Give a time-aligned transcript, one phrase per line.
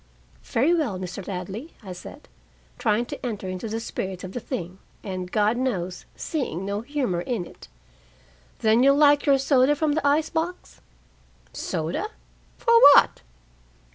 [0.45, 1.27] "Very well, Mr.
[1.27, 2.27] Ladley," I said,
[2.79, 7.21] trying to enter into the spirit of the thing, and, God knows, seeing no humor
[7.21, 7.67] in it.
[8.61, 10.81] "Then you'll like your soda from the ice box?"
[11.53, 12.07] "Soda?
[12.57, 13.21] For what?"